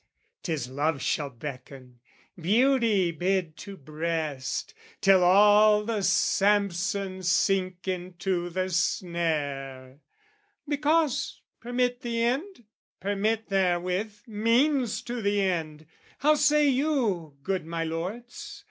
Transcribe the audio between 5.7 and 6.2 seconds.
the